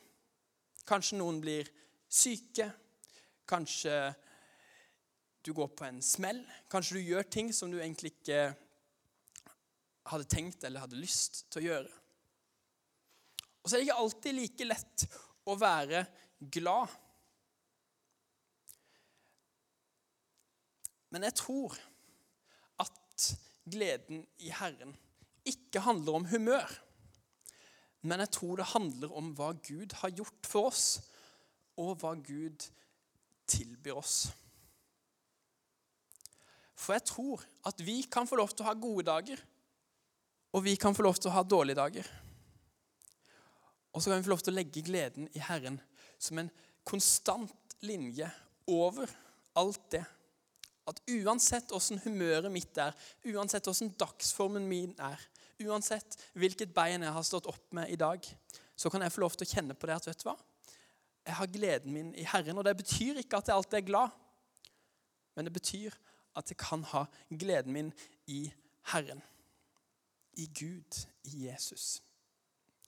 Kanskje 0.84 1.16
noen 1.16 1.40
blir 1.40 1.70
syke. 2.12 2.68
Kanskje 3.48 3.96
du 5.44 5.52
går 5.56 5.70
på 5.76 5.86
en 5.88 6.02
smell. 6.04 6.42
Kanskje 6.68 6.98
du 6.98 7.08
gjør 7.08 7.24
ting 7.28 7.48
som 7.56 7.72
du 7.72 7.78
egentlig 7.80 8.12
ikke 8.18 8.50
hadde 10.12 10.28
tenkt 10.28 10.64
eller 10.64 10.84
hadde 10.84 11.00
lyst 11.00 11.46
til 11.48 11.62
å 11.62 11.66
gjøre. 11.70 12.00
Og 13.62 13.70
så 13.70 13.76
er 13.76 13.80
det 13.80 13.88
ikke 13.88 14.02
alltid 14.04 14.36
like 14.36 14.68
lett 14.68 15.06
å 15.48 15.56
være 15.56 16.04
glad. 16.52 16.92
Men 21.14 21.28
jeg 21.28 21.36
tror 21.38 21.76
at 22.82 23.26
gleden 23.70 24.24
i 24.42 24.50
Herren 24.50 24.96
ikke 25.46 25.84
handler 25.84 26.18
om 26.18 26.26
humør. 26.26 26.72
Men 28.02 28.24
jeg 28.24 28.34
tror 28.34 28.58
det 28.58 28.72
handler 28.74 29.12
om 29.14 29.30
hva 29.38 29.52
Gud 29.64 29.94
har 30.00 30.12
gjort 30.12 30.48
for 30.48 30.72
oss, 30.72 30.86
og 31.78 32.00
hva 32.02 32.16
Gud 32.18 32.66
tilbyr 33.50 34.00
oss. 34.00 34.16
For 36.74 36.96
jeg 36.96 37.06
tror 37.08 37.44
at 37.70 37.80
vi 37.80 38.02
kan 38.10 38.28
få 38.28 38.36
lov 38.40 38.52
til 38.52 38.66
å 38.66 38.68
ha 38.72 38.74
gode 38.76 39.06
dager, 39.08 39.40
og 40.54 40.66
vi 40.66 40.74
kan 40.78 40.94
få 40.94 41.06
lov 41.06 41.16
til 41.18 41.30
å 41.30 41.36
ha 41.38 41.46
dårlige 41.46 41.78
dager. 41.78 42.10
Og 43.94 44.02
så 44.02 44.10
kan 44.10 44.18
vi 44.18 44.26
få 44.26 44.34
lov 44.34 44.42
til 44.44 44.54
å 44.54 44.58
legge 44.58 44.84
gleden 44.86 45.30
i 45.32 45.42
Herren 45.42 45.78
som 46.18 46.42
en 46.42 46.50
konstant 46.86 47.78
linje 47.86 48.28
over 48.70 49.10
alt 49.58 49.82
det. 49.94 50.04
At 50.88 51.00
uansett 51.08 51.72
åssen 51.72 52.00
humøret 52.04 52.52
mitt 52.52 52.76
er, 52.80 52.96
uansett 53.32 53.68
åssen 53.70 53.92
dagsformen 53.98 54.66
min 54.68 54.92
er, 55.00 55.20
uansett 55.64 56.18
hvilket 56.36 56.74
bein 56.76 57.06
jeg 57.06 57.14
har 57.14 57.24
stått 57.26 57.48
opp 57.48 57.72
med 57.76 57.92
i 57.92 57.98
dag, 58.00 58.24
så 58.76 58.90
kan 58.90 59.04
jeg 59.04 59.14
få 59.14 59.22
lov 59.24 59.36
til 59.36 59.46
å 59.46 59.52
kjenne 59.54 59.76
på 59.78 59.88
det 59.88 59.96
at 59.96 60.08
vet 60.10 60.20
du 60.20 60.28
hva? 60.28 60.36
Jeg 61.24 61.38
har 61.38 61.52
gleden 61.52 61.94
min 61.94 62.10
i 62.20 62.26
Herren. 62.28 62.58
Og 62.60 62.66
det 62.66 62.74
betyr 62.76 63.22
ikke 63.22 63.38
at 63.40 63.48
jeg 63.48 63.56
alltid 63.56 63.78
er 63.80 63.86
glad, 63.86 64.16
men 65.34 65.48
det 65.48 65.54
betyr 65.54 65.94
at 66.36 66.50
jeg 66.50 66.58
kan 66.60 66.82
ha 66.90 67.04
gleden 67.30 67.72
min 67.72 67.92
i 68.30 68.42
Herren. 68.92 69.22
I 70.36 70.48
Gud, 70.50 70.98
i 71.30 71.46
Jesus. 71.46 72.02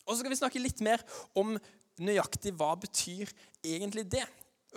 Og 0.05 0.13
så 0.13 0.21
skal 0.21 0.33
vi 0.35 0.39
snakke 0.39 0.63
litt 0.63 0.83
mer 0.85 1.03
om 1.39 1.55
nøyaktig 2.03 2.53
hva 2.59 2.75
betyr 2.79 3.31
egentlig 3.65 4.05
det. 4.13 4.27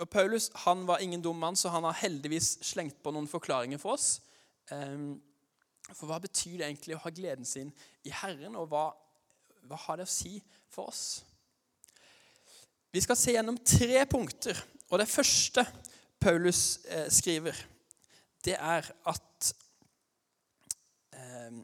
Og 0.00 0.08
Paulus 0.08 0.48
han 0.64 0.86
var 0.88 1.02
ingen 1.04 1.22
dum 1.22 1.36
mann, 1.36 1.56
så 1.56 1.68
han 1.68 1.84
har 1.84 1.98
heldigvis 2.00 2.58
slengt 2.64 3.02
på 3.04 3.12
noen 3.12 3.28
forklaringer 3.28 3.80
for 3.80 3.98
oss. 3.98 4.20
Ehm, 4.72 5.18
for 5.92 6.08
hva 6.08 6.20
betyr 6.22 6.60
det 6.60 6.68
egentlig 6.68 6.96
å 6.96 7.02
ha 7.04 7.12
gleden 7.12 7.48
sin 7.48 7.72
i 8.06 8.12
Herren, 8.14 8.56
og 8.56 8.70
hva, 8.70 8.86
hva 9.68 9.78
har 9.84 10.00
det 10.00 10.06
å 10.08 10.12
si 10.12 10.38
for 10.70 10.88
oss? 10.92 11.04
Vi 12.90 13.02
skal 13.04 13.18
se 13.18 13.34
gjennom 13.36 13.58
tre 13.62 14.04
punkter. 14.10 14.58
Og 14.90 14.98
det 14.98 15.10
første 15.10 15.64
Paulus 16.20 16.80
eh, 16.90 17.06
skriver, 17.12 17.56
det 18.44 18.56
er 18.56 18.86
at 19.12 19.50
eh, 21.14 21.60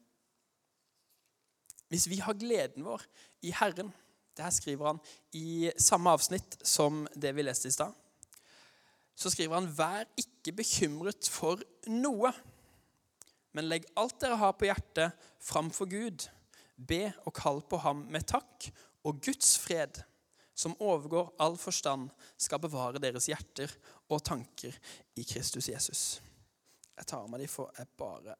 hvis 1.90 2.08
vi 2.10 2.20
har 2.22 2.38
gleden 2.38 2.86
vår 2.86 3.02
i 3.46 3.54
Herren 3.54 3.92
Det 4.36 4.44
her 4.44 4.52
skriver 4.52 4.90
han 4.90 4.98
i 5.32 5.70
samme 5.80 6.12
avsnitt 6.12 6.58
som 6.60 7.06
det 7.16 7.30
vi 7.32 7.44
leste 7.46 7.70
i 7.70 7.72
stad. 7.72 7.94
Så 9.16 9.30
skriver 9.32 9.54
han, 9.56 9.70
'Vær 9.72 10.04
ikke 10.20 10.52
bekymret 10.52 11.28
for 11.32 11.62
noe', 11.88 12.32
men 13.56 13.68
legg 13.68 13.86
alt 13.96 14.20
dere 14.20 14.36
har 14.36 14.52
på 14.52 14.68
hjertet, 14.68 15.16
framfor 15.40 15.88
Gud. 15.88 16.28
Be 16.76 17.14
og 17.24 17.32
kall 17.34 17.62
på 17.62 17.80
ham 17.80 18.04
med 18.12 18.26
takk, 18.28 18.68
og 19.04 19.22
Guds 19.24 19.56
fred, 19.58 20.02
som 20.54 20.76
overgår 20.80 21.34
all 21.40 21.56
forstand, 21.56 22.10
skal 22.36 22.60
bevare 22.60 23.00
deres 23.00 23.26
hjerter 23.26 23.72
og 24.10 24.24
tanker 24.24 24.76
i 25.16 25.24
Kristus 25.24 25.68
Jesus. 25.68 26.20
Jeg 26.96 27.06
tar 27.06 27.26
meg 27.28 27.40
de, 27.40 27.48
for 27.48 27.72
jeg 27.78 27.88
bare 27.96 28.36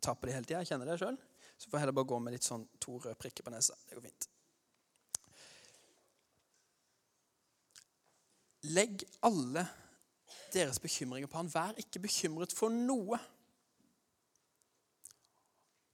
tar 0.00 0.16
på 0.16 0.28
de 0.28 0.32
hele 0.36 0.44
tida. 0.44 0.60
Jeg 0.60 0.72
kjenner 0.72 0.88
det 0.88 0.98
sjøl. 1.00 1.16
Så 1.58 1.68
får 1.68 1.78
jeg 1.78 1.84
heller 1.84 1.96
bare 1.96 2.10
gå 2.10 2.18
med 2.20 2.34
litt 2.34 2.46
sånn 2.46 2.64
to 2.82 2.98
røde 2.98 3.16
prikker 3.20 3.44
på 3.46 3.52
nesa. 3.54 3.76
Det 3.88 3.96
går 3.96 4.04
fint. 4.04 4.28
Legg 8.74 9.04
alle 9.28 9.66
deres 10.52 10.78
bekymringer 10.78 11.30
på 11.30 11.40
han. 11.40 11.50
Vær 11.50 11.78
ikke 11.80 12.02
bekymret 12.04 12.52
for 12.52 12.72
noe. 12.72 13.18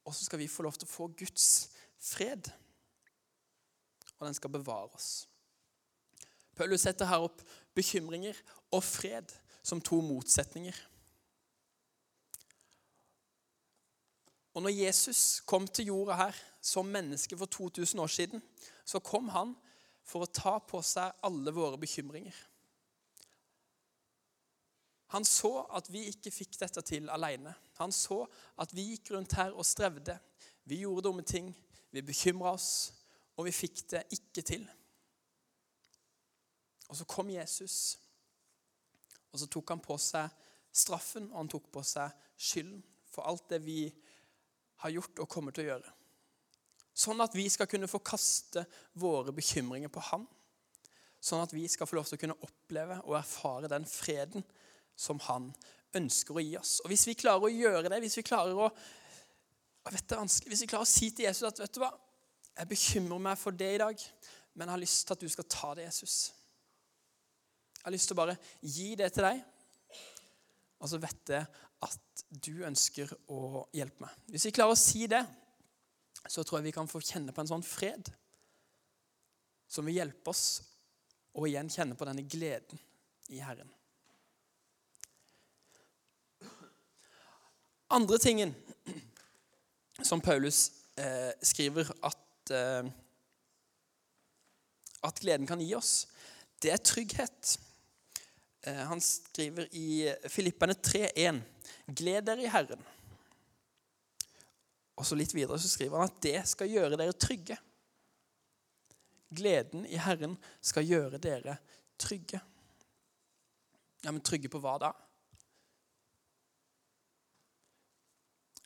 Og 0.05 0.15
så 0.15 0.25
skal 0.25 0.41
vi 0.41 0.49
få 0.51 0.67
lov 0.67 0.79
til 0.79 0.89
å 0.89 0.93
få 0.93 1.09
Guds 1.19 1.71
fred. 2.01 2.51
Og 4.19 4.27
den 4.27 4.37
skal 4.37 4.53
bevare 4.53 4.91
oss. 4.97 5.29
Paulus 6.57 6.85
setter 6.85 7.09
her 7.09 7.25
opp 7.25 7.41
bekymringer 7.77 8.37
og 8.75 8.85
fred 8.85 9.33
som 9.63 9.81
to 9.81 10.01
motsetninger. 10.05 10.77
Og 14.55 14.65
når 14.65 14.75
Jesus 14.75 15.41
kom 15.47 15.69
til 15.69 15.93
jorda 15.93 16.17
her 16.19 16.39
som 16.61 16.89
menneske 16.91 17.37
for 17.39 17.47
2000 17.47 18.01
år 18.01 18.07
siden, 18.07 18.43
så 18.85 18.99
kom 18.99 19.29
han 19.29 19.55
for 20.03 20.27
å 20.27 20.33
ta 20.35 20.59
på 20.59 20.83
seg 20.85 21.23
alle 21.25 21.55
våre 21.55 21.79
bekymringer. 21.81 22.35
Han 25.11 25.25
så 25.26 25.64
at 25.75 25.88
vi 25.90 26.05
ikke 26.11 26.31
fikk 26.31 26.59
dette 26.61 26.83
til 26.87 27.09
alene. 27.11 27.52
Han 27.81 27.93
så 27.93 28.23
at 28.62 28.75
vi 28.76 28.93
gikk 28.93 29.11
rundt 29.14 29.35
her 29.38 29.57
og 29.57 29.67
strevde. 29.67 30.14
Vi 30.64 30.83
gjorde 30.85 31.09
dumme 31.09 31.25
ting, 31.26 31.50
vi 31.90 32.02
bekymra 32.07 32.52
oss, 32.55 32.93
og 33.37 33.49
vi 33.49 33.55
fikk 33.55 33.83
det 33.90 34.05
ikke 34.14 34.45
til. 34.47 34.69
Og 36.90 36.99
så 36.99 37.07
kom 37.11 37.31
Jesus, 37.31 37.99
og 39.31 39.38
så 39.38 39.47
tok 39.50 39.75
han 39.75 39.83
på 39.83 39.97
seg 39.99 40.31
straffen, 40.71 41.31
og 41.31 41.38
han 41.43 41.50
tok 41.50 41.71
på 41.75 41.83
seg 41.87 42.14
skylden 42.38 42.83
for 43.11 43.26
alt 43.26 43.49
det 43.50 43.61
vi 43.64 43.83
har 44.85 44.95
gjort 44.95 45.23
og 45.23 45.31
kommer 45.31 45.55
til 45.55 45.67
å 45.67 45.73
gjøre. 45.73 45.95
Sånn 47.00 47.23
at 47.23 47.35
vi 47.35 47.47
skal 47.50 47.69
kunne 47.71 47.88
få 47.90 48.02
kaste 48.05 48.64
våre 48.99 49.33
bekymringer 49.35 49.90
på 49.93 50.02
Han. 50.11 50.26
Sånn 51.21 51.43
at 51.45 51.52
vi 51.55 51.67
skal 51.69 51.88
få 51.88 51.99
lov 51.99 52.09
til 52.09 52.19
å 52.19 52.23
kunne 52.23 52.38
oppleve 52.47 52.99
og 53.05 53.17
erfare 53.19 53.71
den 53.71 53.87
freden 53.88 54.45
som 54.97 55.21
Han 55.29 55.51
ønsker 55.97 56.37
å 56.37 56.43
gi 56.45 56.57
oss. 56.59 56.79
Og 56.85 56.93
Hvis 56.93 57.07
vi 57.09 57.19
klarer 57.19 57.47
å 57.47 57.53
gjøre 57.53 57.89
det, 57.91 58.01
hvis 58.05 58.19
vi 58.21 58.27
klarer 58.27 58.57
å, 58.57 58.69
hvis 59.91 60.63
vi 60.63 60.69
klarer 60.71 60.87
å 60.87 60.89
si 60.89 61.11
til 61.11 61.27
Jesus 61.27 61.49
at 61.49 61.63
vet 61.63 61.75
du 61.75 61.81
hva, 61.83 61.91
jeg 62.57 62.69
bekymrer 62.71 63.23
meg 63.23 63.39
for 63.41 63.57
det 63.57 63.71
i 63.75 63.81
dag, 63.81 64.05
men 64.55 64.67
jeg 64.67 64.75
har 64.75 64.83
lyst 64.83 65.07
til 65.07 65.17
at 65.17 65.25
du 65.25 65.33
skal 65.33 65.49
ta 65.49 65.73
det, 65.79 65.87
Jesus. 65.89 66.17
Jeg 67.79 67.87
har 67.87 67.95
lyst 67.95 68.11
til 68.11 68.17
å 68.19 68.21
bare 68.21 68.37
gi 68.61 68.91
det 68.99 69.09
til 69.15 69.25
deg. 69.25 69.41
Og 70.81 70.91
så 70.91 71.01
vet 71.01 71.33
jeg 71.33 71.47
at 71.87 72.25
du 72.29 72.65
ønsker 72.69 73.13
å 73.33 73.65
hjelpe 73.77 74.05
meg. 74.05 74.17
Hvis 74.29 74.49
vi 74.49 74.55
klarer 74.57 74.77
å 74.77 74.81
si 74.81 75.07
det, 75.09 75.23
så 76.29 76.45
tror 76.45 76.59
jeg 76.59 76.69
vi 76.69 76.77
kan 76.77 76.91
få 76.91 77.01
kjenne 77.01 77.33
på 77.33 77.41
en 77.41 77.49
sånn 77.49 77.65
fred 77.65 78.11
som 79.71 79.87
vil 79.87 80.01
hjelpe 80.01 80.33
oss 80.33 80.61
å 81.39 81.47
igjen 81.49 81.71
kjenne 81.73 81.97
på 81.97 82.09
denne 82.09 82.27
gleden 82.29 82.81
i 83.33 83.41
Herren. 83.41 83.71
Andre 87.91 88.19
tingen 88.19 88.55
som 90.03 90.21
Paulus 90.21 90.71
eh, 90.95 91.33
skriver 91.43 91.89
at, 92.07 92.51
eh, 92.55 92.87
at 95.03 95.19
gleden 95.19 95.49
kan 95.51 95.59
gi 95.59 95.73
oss, 95.75 96.07
det 96.63 96.71
er 96.71 96.85
trygghet. 96.87 97.57
Eh, 98.63 98.85
han 98.87 99.03
skriver 99.03 99.67
i 99.75 100.07
Filippene 100.31 100.79
3,1.: 100.79 101.43
Gled 101.91 102.31
dere 102.31 102.47
i 102.47 102.53
Herren. 102.55 102.87
Og 104.95 105.09
så 105.09 105.19
litt 105.19 105.35
videre 105.35 105.59
så 105.59 105.75
skriver 105.75 105.99
han 105.99 106.13
at 106.13 106.23
det 106.23 106.39
skal 106.47 106.71
gjøre 106.71 106.95
dere 107.01 107.19
trygge. 107.19 107.59
Gleden 109.35 109.83
i 109.91 109.99
Herren 109.99 110.39
skal 110.63 110.87
gjøre 110.87 111.19
dere 111.19 111.59
trygge. 111.99 112.39
Ja, 114.05 114.13
Men 114.13 114.23
trygge 114.23 114.51
på 114.53 114.63
hva 114.63 114.79
da? 114.79 114.95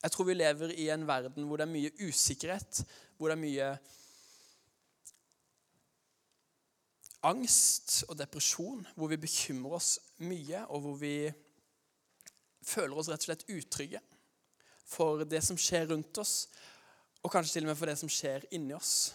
Jeg 0.05 0.13
tror 0.13 0.27
vi 0.29 0.35
lever 0.37 0.73
i 0.77 0.91
en 0.93 1.07
verden 1.09 1.47
hvor 1.49 1.57
det 1.57 1.65
er 1.65 1.73
mye 1.73 1.91
usikkerhet, 2.05 2.83
hvor 3.17 3.31
det 3.31 3.39
er 3.39 3.41
mye 3.41 3.69
angst 7.25 8.03
og 8.11 8.19
depresjon, 8.19 8.83
hvor 8.99 9.09
vi 9.09 9.17
bekymrer 9.17 9.79
oss 9.79 9.95
mye, 10.21 10.67
og 10.69 10.83
hvor 10.85 10.99
vi 11.01 11.15
føler 12.61 13.01
oss 13.01 13.09
rett 13.09 13.25
og 13.25 13.31
slett 13.31 13.47
utrygge 13.49 14.03
for 14.85 15.25
det 15.25 15.41
som 15.45 15.57
skjer 15.57 15.89
rundt 15.89 16.21
oss, 16.21 16.35
og 17.25 17.33
kanskje 17.33 17.55
til 17.57 17.65
og 17.65 17.71
med 17.71 17.79
for 17.81 17.89
det 17.89 17.97
som 17.97 18.11
skjer 18.13 18.45
inni 18.53 18.77
oss. 18.77 19.15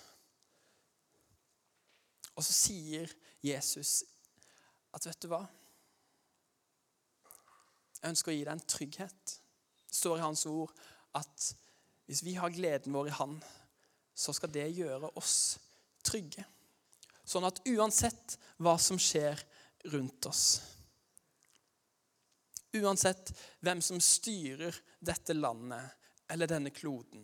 Og 2.34 2.42
så 2.48 2.56
sier 2.56 3.14
Jesus 3.46 4.00
at 4.96 5.06
vet 5.06 5.22
du 5.22 5.30
hva? 5.30 5.44
Jeg 8.00 8.10
ønsker 8.10 8.34
å 8.34 8.36
gi 8.40 8.42
deg 8.48 8.56
en 8.56 8.66
trygghet. 8.74 9.36
Står 9.92 10.20
i 10.20 10.26
hans 10.26 10.46
ord 10.50 10.74
at 11.18 11.50
hvis 12.10 12.24
vi 12.26 12.36
har 12.38 12.54
gleden 12.54 12.94
vår 12.94 13.10
i 13.10 13.18
Han, 13.20 13.38
så 14.14 14.34
skal 14.34 14.52
det 14.54 14.68
gjøre 14.74 15.12
oss 15.20 15.60
trygge. 16.06 16.44
Sånn 17.26 17.46
at 17.46 17.62
uansett 17.70 18.38
hva 18.58 18.76
som 18.82 18.98
skjer 19.00 19.38
rundt 19.94 20.26
oss, 20.26 20.60
Uansett 22.74 23.34
hvem 23.66 23.82
som 23.82 24.02
styrer 24.02 24.76
dette 25.02 25.34
landet 25.34 25.90
eller 26.30 26.50
denne 26.50 26.70
kloden. 26.70 27.24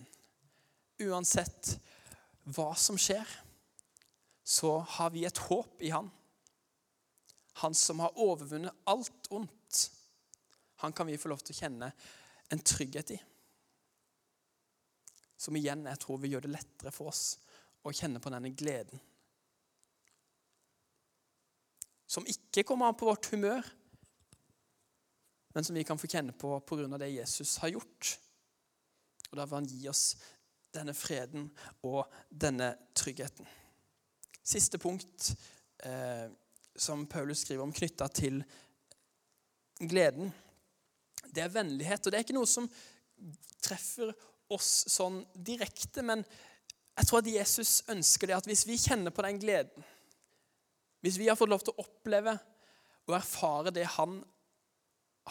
Uansett 1.06 1.76
hva 2.56 2.72
som 2.80 2.98
skjer, 2.98 3.28
så 4.46 4.80
har 4.98 5.12
vi 5.14 5.26
et 5.26 5.42
håp 5.50 5.82
i 5.86 5.92
Han. 5.94 6.10
Han 7.62 7.78
som 7.78 8.02
har 8.02 8.18
overvunnet 8.18 8.74
alt 8.90 9.30
ondt. 9.30 9.84
Han 10.82 10.94
kan 10.94 11.08
vi 11.08 11.18
få 11.18 11.30
lov 11.32 11.44
til 11.46 11.56
å 11.56 11.60
kjenne 11.62 11.92
en 12.50 12.62
trygghet 12.62 13.16
i. 13.16 13.20
Som 15.38 15.58
igjen 15.60 15.86
jeg 15.90 16.02
tror 16.02 16.22
vil 16.22 16.36
gjøre 16.36 16.48
det 16.48 16.56
lettere 16.56 16.94
for 16.96 17.12
oss 17.12 17.24
å 17.86 17.94
kjenne 17.94 18.22
på 18.22 18.32
denne 18.34 18.52
gleden. 18.58 19.02
Som 22.06 22.28
ikke 22.30 22.64
kommer 22.64 22.90
an 22.90 22.98
på 22.98 23.10
vårt 23.10 23.28
humør, 23.34 23.66
men 25.56 25.64
som 25.64 25.76
vi 25.76 25.84
kan 25.88 26.00
få 26.00 26.08
kjenne 26.12 26.36
på 26.36 26.60
pga. 26.68 26.98
det 26.98 27.10
Jesus 27.10 27.58
har 27.58 27.70
gjort. 27.70 28.20
Og 29.32 29.38
Da 29.38 29.46
vil 29.46 29.56
han 29.56 29.68
gi 29.70 29.88
oss 29.90 30.16
denne 30.76 30.94
freden 30.94 31.48
og 31.88 32.12
denne 32.30 32.76
tryggheten. 32.94 33.48
Siste 34.44 34.78
punkt 34.78 35.32
eh, 35.80 36.28
som 36.76 37.06
Paulus 37.08 37.40
skriver 37.46 37.64
om 37.64 37.74
knytta 37.74 38.08
til 38.08 38.44
gleden, 39.80 40.34
det 41.36 41.44
er 41.46 41.54
vennlighet. 41.54 42.06
Og 42.06 42.12
det 42.12 42.20
er 42.20 42.26
ikke 42.26 42.38
noe 42.38 42.50
som 42.50 42.70
treffer 43.66 44.14
oss 44.54 44.86
sånn 44.94 45.22
direkte, 45.34 46.04
men 46.06 46.24
jeg 46.96 47.10
tror 47.10 47.22
at 47.22 47.32
Jesus 47.32 47.82
ønsker 47.92 48.30
det 48.30 48.38
at 48.38 48.48
hvis 48.48 48.64
vi 48.68 48.78
kjenner 48.80 49.14
på 49.14 49.26
den 49.26 49.40
gleden, 49.42 49.88
hvis 51.04 51.20
vi 51.20 51.28
har 51.30 51.38
fått 51.38 51.52
lov 51.52 51.64
til 51.66 51.76
å 51.76 51.84
oppleve 51.86 52.38
og 53.06 53.18
erfare 53.18 53.74
det 53.74 53.86
han 53.98 54.18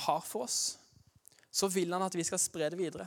har 0.04 0.24
for 0.26 0.46
oss, 0.46 0.76
så 1.54 1.70
vil 1.70 1.92
han 1.94 2.02
at 2.04 2.14
vi 2.14 2.26
skal 2.26 2.42
spre 2.42 2.68
det 2.70 2.78
videre. 2.78 3.06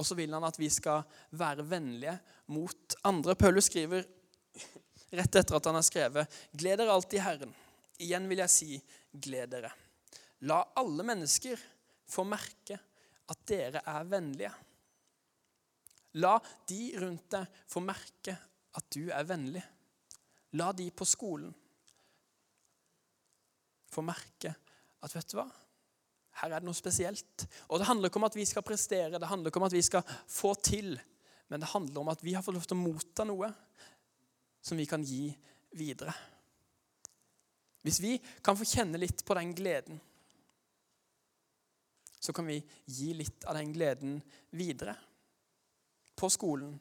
Og 0.00 0.06
så 0.06 0.16
vil 0.16 0.32
han 0.32 0.44
at 0.48 0.56
vi 0.60 0.68
skal 0.72 1.02
være 1.36 1.66
vennlige 1.68 2.14
mot 2.52 2.96
andre. 3.08 3.34
Paulus 3.36 3.68
skriver 3.68 4.06
rett 5.18 5.40
etter 5.42 5.58
at 5.58 5.68
han 5.68 5.76
har 5.76 5.84
skrevet 5.84 6.40
Gled 6.56 6.80
dere 6.80 6.94
alltid 6.94 7.24
Herren. 7.24 7.52
Igjen 8.00 8.28
vil 8.30 8.40
jeg 8.40 8.52
si 8.54 8.78
gled 9.12 9.52
dere. 9.52 9.72
La 10.48 10.60
alle 10.80 11.04
mennesker 11.04 11.60
få 12.10 12.24
merke 12.28 12.78
at 13.30 13.42
dere 13.48 13.82
er 13.86 14.06
vennlige. 14.08 14.52
La 16.18 16.36
de 16.66 16.80
rundt 16.98 17.28
deg 17.36 17.58
få 17.70 17.82
merke 17.84 18.34
at 18.78 18.86
du 18.94 19.10
er 19.12 19.26
vennlig. 19.28 19.62
La 20.58 20.72
de 20.74 20.88
på 20.90 21.06
skolen 21.06 21.52
få 23.90 24.02
merke 24.06 24.52
at 25.02 25.14
vet 25.14 25.32
du 25.32 25.38
hva? 25.38 25.46
Her 26.40 26.54
er 26.54 26.62
det 26.62 26.68
noe 26.68 26.78
spesielt. 26.78 27.46
Og 27.68 27.80
Det 27.80 27.88
handler 27.88 28.10
ikke 28.10 28.20
om 28.20 28.28
at 28.28 28.36
vi 28.38 28.46
skal 28.48 28.64
prestere, 28.66 29.18
det 29.18 29.28
handler 29.28 29.50
ikke 29.50 29.60
om 29.60 29.68
at 29.68 29.76
vi 29.76 29.82
skal 29.82 30.04
få 30.30 30.54
til. 30.62 30.94
Men 31.50 31.62
det 31.62 31.72
handler 31.72 32.00
om 32.00 32.12
at 32.12 32.22
vi 32.24 32.34
har 32.34 32.44
fått 32.46 32.56
lov 32.56 32.66
til 32.68 32.78
å 32.78 32.84
motta 32.84 33.26
noe 33.26 33.50
som 34.62 34.78
vi 34.78 34.86
kan 34.86 35.02
gi 35.04 35.26
videre. 35.76 36.14
Hvis 37.82 37.98
vi 38.02 38.14
kan 38.44 38.58
få 38.58 38.66
kjenne 38.68 39.00
litt 39.00 39.24
på 39.26 39.34
den 39.38 39.54
gleden, 39.56 40.00
så 42.20 42.34
kan 42.36 42.46
vi 42.46 42.58
gi 42.84 43.14
litt 43.16 43.44
av 43.48 43.56
den 43.56 43.72
gleden 43.72 44.18
videre. 44.56 44.94
På 46.16 46.28
skolen, 46.30 46.74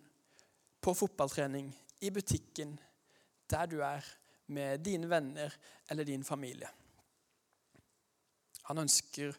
på 0.84 0.94
fotballtrening, 0.96 1.72
i 2.00 2.12
butikken, 2.12 2.76
der 3.50 3.68
du 3.68 3.80
er 3.84 4.06
med 4.52 4.84
dine 4.84 5.10
venner 5.10 5.54
eller 5.88 6.08
din 6.08 6.24
familie. 6.24 6.70
Han 8.70 8.84
ønsker 8.84 9.34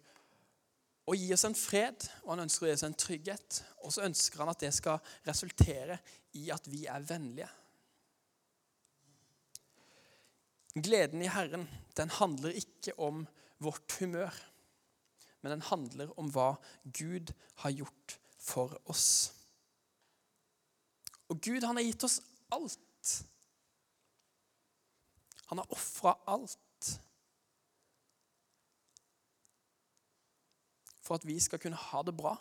å 1.10 1.14
gi 1.16 1.30
oss 1.34 1.44
en 1.48 1.56
fred, 1.58 2.04
og 2.24 2.34
han 2.34 2.44
ønsker 2.44 2.66
å 2.66 2.70
gi 2.70 2.76
oss 2.76 2.86
en 2.86 2.98
trygghet. 2.98 3.60
Og 3.84 3.94
så 3.94 4.04
ønsker 4.06 4.42
han 4.42 4.52
at 4.52 4.62
det 4.62 4.72
skal 4.76 5.00
resultere 5.26 5.98
i 6.38 6.48
at 6.54 6.68
vi 6.70 6.84
er 6.90 7.06
vennlige. 7.06 7.48
Gleden 10.70 11.22
i 11.24 11.30
Herren 11.30 11.66
den 11.98 12.12
handler 12.14 12.54
ikke 12.54 12.94
om 13.02 13.24
vårt 13.60 13.96
humør, 13.98 14.30
men 15.40 15.54
den 15.54 15.66
handler 15.70 16.12
om 16.20 16.30
hva 16.34 16.54
Gud 16.84 17.32
har 17.62 17.72
gjort 17.72 18.16
for 18.40 18.74
oss. 18.90 19.32
Og 21.30 21.40
Gud 21.40 21.64
han 21.64 21.78
har 21.78 21.86
gitt 21.86 22.04
oss 22.04 22.20
alt. 22.52 23.10
Han 25.50 25.58
har 25.58 25.72
ofra 25.72 26.14
alt 26.30 26.58
for 31.10 31.18
at 31.18 31.26
vi 31.26 31.40
skal 31.42 31.58
kunne 31.58 31.78
ha 31.78 32.02
det 32.06 32.14
bra, 32.14 32.36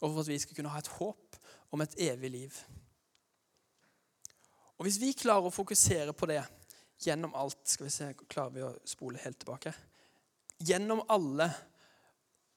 og 0.00 0.10
for 0.10 0.20
at 0.20 0.28
vi 0.28 0.38
skal 0.38 0.56
kunne 0.56 0.72
ha 0.72 0.80
et 0.82 0.90
håp 0.98 1.38
om 1.72 1.80
et 1.80 1.94
evig 2.10 2.30
liv. 2.30 2.58
Og 4.76 4.84
Hvis 4.84 5.00
vi 5.00 5.12
klarer 5.12 5.48
å 5.48 5.52
fokusere 5.52 6.12
på 6.16 6.28
det 6.28 6.40
gjennom 7.04 7.34
alt 7.36 7.68
Skal 7.68 7.84
vi 7.84 7.90
se, 7.92 8.06
Klarer 8.32 8.52
vi 8.54 8.62
å 8.64 8.70
spole 8.88 9.20
helt 9.20 9.36
tilbake? 9.40 9.74
Gjennom 10.60 11.02
alle 11.08 11.48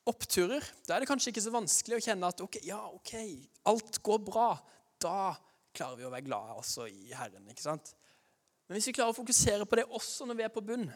oppturer, 0.10 0.63
da 0.84 0.96
er 0.96 1.04
det 1.04 1.08
kanskje 1.08 1.32
ikke 1.32 1.44
så 1.46 1.54
vanskelig 1.54 1.98
å 1.98 2.04
kjenne 2.04 2.28
at 2.28 2.42
ok, 2.44 2.60
ja, 2.68 2.82
ok, 2.92 3.13
alt 3.72 4.00
går 4.04 4.24
bra. 4.28 4.50
Da 5.00 5.32
klarer 5.74 6.00
vi 6.00 6.08
å 6.08 6.12
være 6.12 6.26
glade 6.28 6.58
også 6.60 6.88
i 6.92 7.13
Herren. 7.16 7.48
ikke 7.50 7.63
sant? 7.63 7.94
Men 8.68 8.78
hvis 8.78 8.89
vi 8.89 8.96
klarer 8.98 9.13
å 9.13 9.18
fokusere 9.18 9.68
på 9.68 9.80
det 9.80 9.88
også 9.88 10.28
når 10.28 10.39
vi 10.39 10.46
er 10.46 10.52
på 10.54 10.63
bunn, 10.66 10.88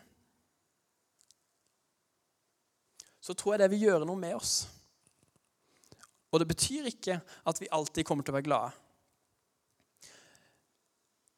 så 3.24 3.36
tror 3.36 3.56
jeg 3.56 3.64
det 3.64 3.72
vil 3.76 3.88
gjøre 3.90 4.08
noe 4.08 4.20
med 4.20 4.36
oss. 4.38 4.68
Og 6.32 6.42
det 6.42 6.48
betyr 6.52 6.92
ikke 6.92 7.20
at 7.48 7.60
vi 7.60 7.72
alltid 7.72 8.06
kommer 8.08 8.24
til 8.24 8.36
å 8.36 8.38
være 8.38 8.48
glade. 8.48 8.76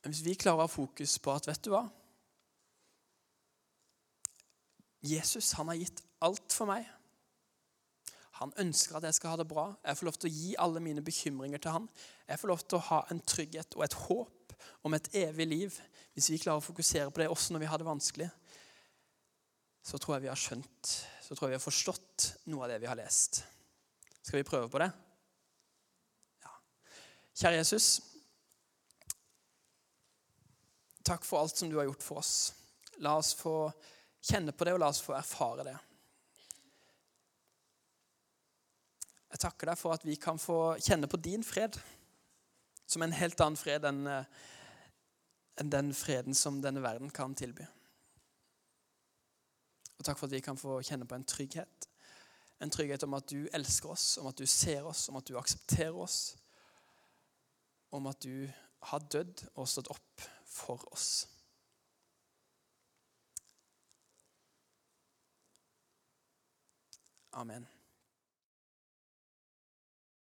Men 0.04 0.14
hvis 0.14 0.26
vi 0.26 0.38
klarer 0.40 0.64
å 0.64 0.68
ha 0.68 0.72
fokus 0.72 1.18
på 1.22 1.34
at 1.34 1.50
vet 1.50 1.62
du 1.66 1.74
hva? 1.74 1.86
Jesus 5.06 5.54
han 5.58 5.72
har 5.72 5.80
gitt 5.80 6.02
alt 6.26 6.54
for 6.54 6.70
meg. 6.70 6.88
Han 8.40 8.54
ønsker 8.62 8.96
at 8.96 9.06
jeg 9.08 9.18
skal 9.18 9.34
ha 9.34 9.40
det 9.42 9.50
bra. 9.50 9.66
Jeg 9.84 10.00
får 10.00 10.08
lov 10.08 10.18
til 10.20 10.30
å 10.30 10.34
gi 10.34 10.52
alle 10.64 10.84
mine 10.84 11.04
bekymringer 11.04 11.60
til 11.60 11.76
han. 11.76 11.88
Jeg 12.28 12.40
får 12.40 12.52
lov 12.52 12.62
til 12.64 12.80
å 12.80 12.86
ha 12.88 13.00
en 13.12 13.20
trygghet 13.28 13.76
og 13.76 13.84
et 13.84 13.98
håp 14.06 14.54
om 14.88 14.96
et 14.96 15.10
evig 15.26 15.48
liv. 15.48 15.80
Hvis 16.16 16.30
vi 16.32 16.40
klarer 16.40 16.64
å 16.64 16.64
fokusere 16.64 17.12
på 17.12 17.24
det 17.24 17.30
også 17.32 17.56
når 17.56 17.66
vi 17.66 17.72
har 17.72 17.82
det 17.82 17.88
vanskelig, 17.88 18.30
så 19.84 20.00
tror 20.00 20.16
jeg 20.16 20.28
vi 20.28 20.32
har 20.32 20.40
skjønt, 20.40 20.94
så 21.24 21.36
tror 21.36 21.48
jeg 21.48 21.56
vi 21.56 21.60
har 21.60 21.66
forstått 21.66 22.30
noe 22.52 22.66
av 22.66 22.74
det 22.74 22.80
vi 22.84 22.90
har 22.90 23.00
lest. 23.00 23.42
Skal 24.22 24.42
vi 24.42 24.48
prøve 24.48 24.70
på 24.72 24.82
det? 24.84 24.90
Ja. 26.44 26.56
Kjære 27.42 27.62
Jesus. 27.62 27.92
Takk 31.08 31.24
for 31.26 31.42
alt 31.42 31.58
som 31.58 31.72
du 31.72 31.80
har 31.80 31.88
gjort 31.88 32.04
for 32.06 32.22
oss. 32.22 32.52
La 33.04 33.16
oss 33.18 33.32
få 33.36 33.72
kjenne 34.22 34.52
på 34.52 34.68
det, 34.68 34.76
og 34.76 34.84
la 34.84 34.92
oss 34.92 35.02
få 35.04 35.16
erfare 35.18 35.66
det. 35.68 35.78
Jeg 39.30 39.44
takker 39.46 39.70
deg 39.70 39.78
for 39.78 39.94
at 39.94 40.06
vi 40.06 40.16
kan 40.20 40.42
få 40.42 40.78
kjenne 40.82 41.08
på 41.08 41.20
din 41.22 41.44
fred, 41.46 41.78
som 42.90 43.06
en 43.06 43.14
helt 43.14 43.42
annen 43.46 43.60
fred 43.60 43.86
enn 43.86 44.08
eh, 44.10 44.40
enn 45.60 45.70
den 45.70 45.94
freden 45.94 46.36
som 46.36 46.62
denne 46.64 46.82
verden 46.84 47.12
kan 47.12 47.36
tilby. 47.36 47.66
Og 50.00 50.06
takk 50.08 50.20
for 50.20 50.30
at 50.30 50.36
vi 50.36 50.44
kan 50.44 50.60
få 50.60 50.80
kjenne 50.88 51.08
på 51.08 51.18
en 51.18 51.28
trygghet. 51.28 51.90
En 52.64 52.72
trygghet 52.72 53.04
om 53.04 53.18
at 53.18 53.28
du 53.32 53.48
elsker 53.56 53.92
oss, 53.92 54.18
om 54.22 54.30
at 54.32 54.40
du 54.40 54.48
ser 54.48 54.88
oss, 54.88 55.08
om 55.12 55.20
at 55.20 55.28
du 55.28 55.36
aksepterer 55.40 55.96
oss. 55.96 56.38
Om 57.92 58.08
at 58.08 58.24
du 58.24 58.48
har 58.92 59.04
dødd 59.12 59.44
og 59.56 59.68
stått 59.68 59.92
opp 59.92 60.24
for 60.48 60.86
oss. 60.94 61.28
Amen. 67.34 67.68